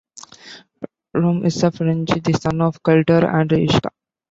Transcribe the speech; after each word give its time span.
Rom 1.13 1.45
is 1.45 1.61
a 1.61 1.69
Ferengi, 1.69 2.23
the 2.23 2.33
son 2.33 2.59
of 2.61 2.81
Keldar 2.81 3.23
and 3.31 3.51
Ishka. 3.51 3.91